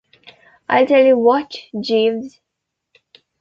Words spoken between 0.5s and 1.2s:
I'll tell you